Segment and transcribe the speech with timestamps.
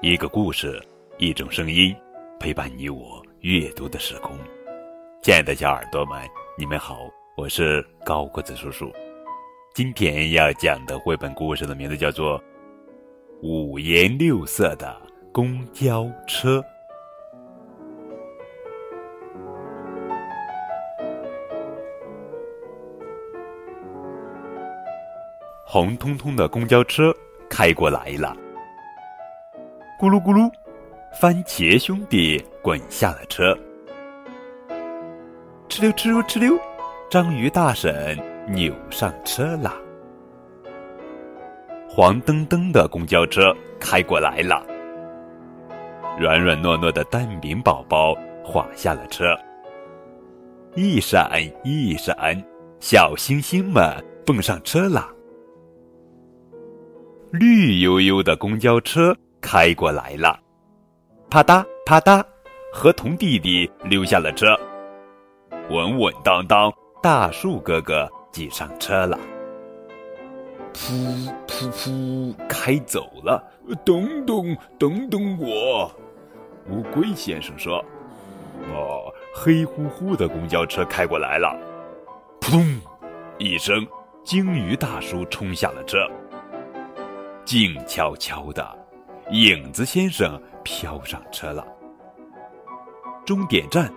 [0.00, 0.80] 一个故事，
[1.16, 1.92] 一种声音，
[2.38, 4.38] 陪伴你我阅读的时空。
[5.22, 6.22] 亲爱的小耳朵们，
[6.56, 8.92] 你们好，我是高个子叔叔。
[9.74, 12.38] 今天要讲的绘本故事的名字叫做
[13.42, 14.96] 《五颜六色的
[15.32, 16.60] 公交车》。
[25.66, 27.12] 红彤彤的公交车
[27.50, 28.36] 开过来了，
[29.98, 30.48] 咕噜咕噜，
[31.20, 33.52] 番茄兄弟滚下了车。
[35.68, 36.56] 哧溜哧溜哧溜，
[37.10, 38.16] 章鱼大婶
[38.46, 39.74] 扭上车啦。
[41.88, 44.64] 黄澄澄的公交车开过来了，
[46.16, 49.36] 软软糯糯的蛋饼宝宝滑下了车。
[50.76, 51.28] 一闪
[51.64, 52.40] 一闪，
[52.78, 53.92] 小星星们
[54.24, 55.12] 蹦上车啦。
[57.32, 59.12] 绿油油的公交车
[59.50, 60.38] 开过来了，
[61.30, 62.22] 啪嗒啪嗒，
[62.70, 64.54] 河童弟弟溜下了车。
[65.70, 66.70] 稳稳当当，
[67.02, 69.18] 大树哥哥挤上车了。
[70.74, 73.42] 噗噗噗，开走了。
[73.86, 75.90] 等等等等我，
[76.68, 77.82] 乌龟先生说
[78.70, 81.56] ：“哦，黑乎乎的公交车开过来了。”
[82.38, 82.80] 扑通
[83.38, 83.74] 一声，
[84.22, 85.96] 鲸鱼大叔冲下了车。
[87.46, 88.76] 静悄悄的，
[89.30, 91.66] 影子先生飘上车了。
[93.26, 93.92] 终点站，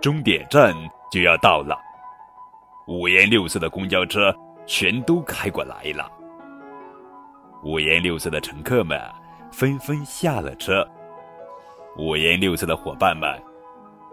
[0.00, 0.72] 终点站
[1.10, 1.76] 就要到了。
[2.86, 4.34] 五颜六色的公交车
[4.66, 6.10] 全都开过来了。
[7.64, 9.00] 五颜六色的乘客们
[9.50, 10.86] 纷纷下了车。
[11.98, 13.28] 五颜六色的伙伴们，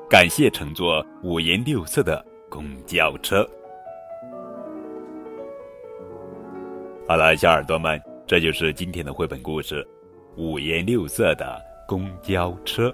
[0.09, 3.47] 感谢乘坐五颜六色的公交车。
[7.07, 8.01] 好了，小耳朵们。
[8.27, 9.83] 这就是今天的绘本故事，
[10.39, 12.89] 《五颜六色的公交车》。